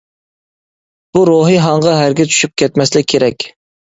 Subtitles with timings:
[1.17, 3.49] بۇ روھىي ھاڭغا ھەرگىز چۈشۈپ كەتمەسلىك كېرەك.